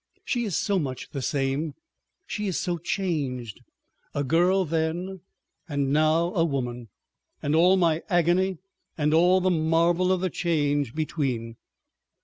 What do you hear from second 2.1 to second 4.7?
she is so changed; a girl